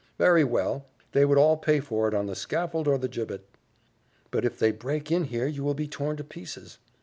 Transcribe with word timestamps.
"Very 0.17 0.43
well. 0.43 0.87
They 1.11 1.25
would 1.25 1.37
all 1.37 1.57
pay 1.57 1.79
for 1.79 2.07
it 2.07 2.15
on 2.15 2.25
the 2.25 2.33
scaffold 2.35 2.87
or 2.87 2.97
the 2.97 3.07
gibbet." 3.07 3.47
"But 4.31 4.43
if 4.45 4.57
they 4.57 4.71
break 4.71 5.11
in 5.11 5.25
here 5.25 5.45
you 5.45 5.63
will 5.63 5.75
be 5.75 5.87
torn 5.87 6.17
to 6.17 6.23
pieces." 6.23 6.79